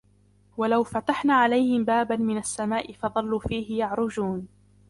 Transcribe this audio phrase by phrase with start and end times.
[0.57, 4.47] ولو فتحنا عليهم بابا من السماء فظلوا فيه يعرجون